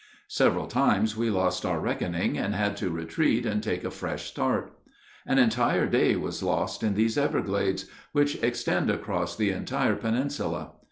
[0.29, 4.75] Several times we lost our reckoning, and had to retreat and take a fresh start;
[5.27, 10.71] an entire day was lost in these everglades, which extend across the entire peninsula.